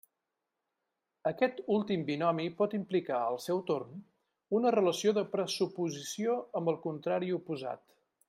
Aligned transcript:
Aquest 1.31 1.59
últim 1.75 2.05
binomi 2.07 2.47
pot 2.61 2.73
implicar, 2.77 3.19
al 3.25 3.37
seu 3.43 3.61
torn, 3.69 4.01
una 4.61 4.73
relació 4.79 5.15
de 5.21 5.25
pressuposició 5.37 6.39
amb 6.61 6.73
el 6.75 6.83
contrari 6.89 7.33
oposat. 7.39 7.85